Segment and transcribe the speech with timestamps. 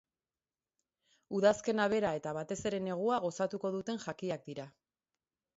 [1.41, 4.71] Udazkena bera eta batez ere negua gozatuko duten jakiak dira.